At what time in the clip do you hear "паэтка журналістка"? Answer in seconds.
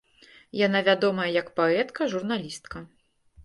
1.61-2.87